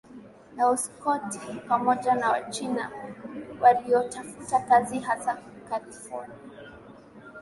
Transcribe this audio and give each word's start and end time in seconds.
na 0.55 0.69
Uskoti 0.69 1.39
pamoja 1.67 2.15
na 2.15 2.29
Wachina 2.29 2.91
waliotafuta 3.61 4.59
kazi 4.59 4.99
hasa 4.99 5.37
Kalifornia 5.69 6.35